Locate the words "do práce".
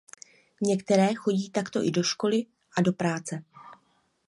2.81-3.43